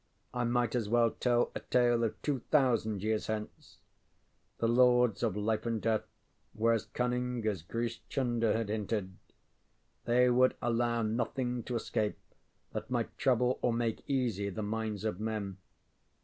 I 0.33 0.45
might 0.45 0.73
as 0.73 0.89
well 0.89 1.11
tell 1.11 1.51
a 1.53 1.59
tale 1.59 2.03
of 2.03 2.19
two 2.23 2.39
thousand 2.49 3.03
years 3.03 3.27
hence. 3.27 3.77
The 4.57 4.67
Lords 4.67 5.21
of 5.21 5.37
Life 5.37 5.63
and 5.67 5.79
Death 5.79 6.05
were 6.55 6.73
as 6.73 6.85
cunning 6.85 7.45
as 7.45 7.61
Grish 7.61 8.01
Chunder 8.09 8.51
had 8.53 8.69
hinted. 8.69 9.13
They 10.05 10.27
would 10.27 10.55
allow 10.59 11.03
nothing 11.03 11.61
to 11.65 11.75
escape 11.75 12.17
that 12.71 12.89
might 12.89 13.15
trouble 13.19 13.59
or 13.61 13.71
make 13.73 14.01
easy 14.09 14.49
the 14.49 14.63
minds 14.63 15.03
of 15.03 15.19
men. 15.19 15.57